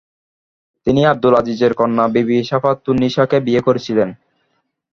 [0.87, 4.09] তিনি আবদুল আজিজের কন্যা বিবি শাফাতুন্নিসাকে বিয়ে করেছিলেন।